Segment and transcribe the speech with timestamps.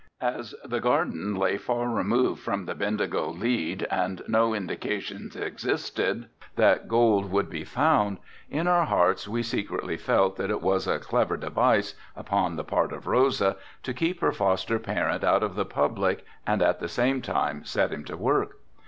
[0.19, 6.87] As the garden lay far removed from the Bendigo lead and no indications existed that
[6.87, 8.17] gold would be found,
[8.49, 12.91] in our hearts we secretly felt that it was a clever device, upon the part
[12.91, 17.21] of Rosa, to keep her foster parent out of the public and at the same
[17.21, 18.57] time set him to work.